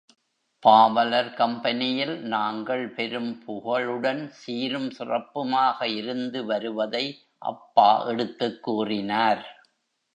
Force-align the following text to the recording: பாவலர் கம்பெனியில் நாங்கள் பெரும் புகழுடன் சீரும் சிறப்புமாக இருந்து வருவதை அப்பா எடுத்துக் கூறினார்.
பாவலர் 0.63 1.33
கம்பெனியில் 1.33 2.19
நாங்கள் 2.25 2.89
பெரும் 2.89 3.43
புகழுடன் 3.43 4.29
சீரும் 4.31 4.89
சிறப்புமாக 4.89 5.87
இருந்து 5.95 6.45
வருவதை 6.45 7.05
அப்பா 7.41 8.05
எடுத்துக் 8.05 8.63
கூறினார். 8.63 9.43